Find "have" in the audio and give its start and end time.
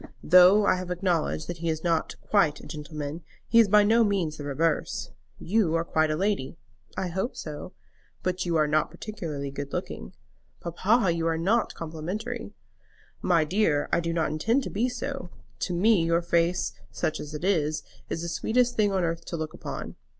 0.77-0.89